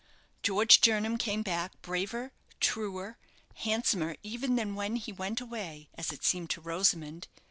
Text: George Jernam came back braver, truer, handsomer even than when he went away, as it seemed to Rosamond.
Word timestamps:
George 0.41 0.81
Jernam 0.81 1.19
came 1.19 1.43
back 1.43 1.79
braver, 1.83 2.31
truer, 2.59 3.19
handsomer 3.57 4.15
even 4.23 4.55
than 4.55 4.73
when 4.73 4.95
he 4.95 5.11
went 5.11 5.39
away, 5.39 5.89
as 5.93 6.09
it 6.11 6.23
seemed 6.23 6.49
to 6.49 6.59
Rosamond. 6.59 7.27